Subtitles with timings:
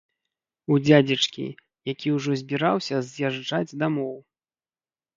[0.75, 1.45] У дзядзечкі,
[1.93, 4.15] які ўжо збіраўся з'язджаць дамоў.